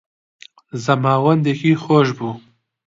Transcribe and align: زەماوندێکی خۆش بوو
زەماوندێکی 0.83 1.79
خۆش 1.83 2.09
بوو 2.17 2.33